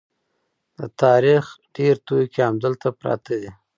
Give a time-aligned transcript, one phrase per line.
[0.77, 1.43] د تاریخ
[1.75, 3.51] ډېر توکي همدلته پراته دي.